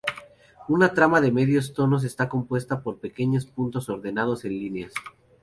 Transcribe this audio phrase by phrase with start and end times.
[0.67, 4.93] Una trama de medios tonos está compuesta por pequeños puntos ordenados en líneas.